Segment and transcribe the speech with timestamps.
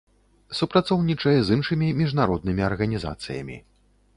[0.59, 3.61] Супрацоўнічае з іншымі міжнароднымі арганізацыямі.